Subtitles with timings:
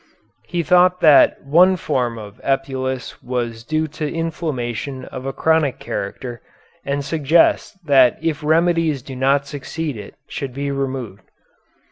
[0.47, 6.41] He thought that one form of epulis was due to inflammation of a chronic character,
[6.83, 11.21] and suggests that if remedies do not succeed it should be removed.